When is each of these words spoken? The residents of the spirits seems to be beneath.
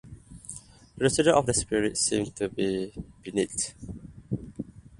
The 0.97 1.03
residents 1.03 1.37
of 1.37 1.45
the 1.45 1.53
spirits 1.53 2.01
seems 2.01 2.31
to 2.31 2.49
be 2.49 2.91
beneath. 3.21 3.75